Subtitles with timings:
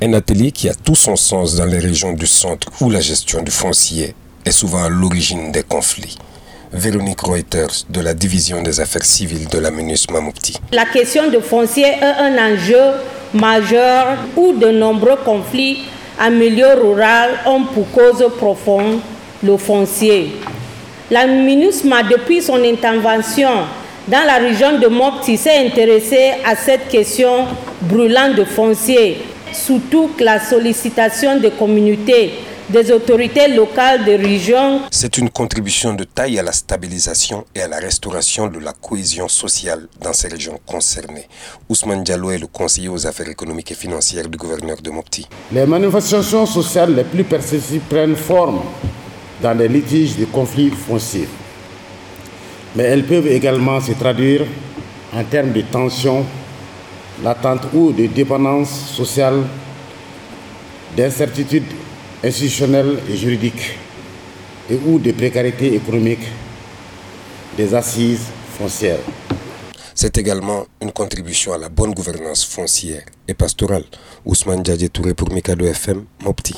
[0.00, 3.42] Un atelier qui a tout son sens dans les régions du centre où la gestion
[3.42, 6.16] du foncier est souvent à l'origine des conflits.
[6.72, 10.54] Véronique Reuters de la division des affaires civiles de la MINUS Mamouti.
[10.70, 12.78] La question du foncier est un enjeu
[13.34, 15.78] majeur où de nombreux conflits
[16.20, 19.00] en milieu rural ont pour cause profonde
[19.42, 20.30] le foncier.
[21.10, 23.50] La MINUSMA, depuis son intervention
[24.06, 27.46] dans la région de Mopti, s'est intéressée à cette question
[27.82, 29.16] brûlante de foncier
[29.58, 32.32] surtout la sollicitation des communautés,
[32.70, 34.82] des autorités locales des régions.
[34.90, 39.28] C'est une contribution de taille à la stabilisation et à la restauration de la cohésion
[39.28, 41.26] sociale dans ces régions concernées.
[41.68, 45.26] Ousmane Diallo est le conseiller aux affaires économiques et financières du gouverneur de Mopti.
[45.52, 48.60] Les manifestations sociales les plus persistantes prennent forme
[49.42, 51.28] dans les litiges de conflits fonciers.
[52.76, 54.44] Mais elles peuvent également se traduire
[55.14, 56.24] en termes de tensions
[57.22, 59.42] l'attente ou de dépendance sociale,
[60.96, 61.64] d'incertitude
[62.24, 63.78] institutionnelle et juridique,
[64.70, 66.26] et ou de précarité économique
[67.56, 68.26] des assises
[68.58, 68.98] foncières.
[69.94, 73.84] C'est également une contribution à la bonne gouvernance foncière et pastorale.
[74.24, 76.54] Ousmane Djadje Touré pour Mikado FM, Mopti.